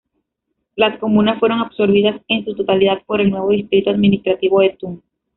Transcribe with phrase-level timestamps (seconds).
[0.75, 5.03] Las comunas fueron absorbidas en su totalidad por el nuevo distrito administrativo de Thun.